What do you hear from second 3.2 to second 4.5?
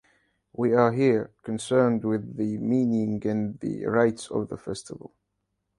and the rites of